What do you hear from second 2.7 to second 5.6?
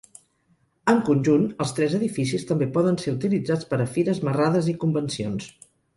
poden ser utilitzats per a fires, marrades i convencions.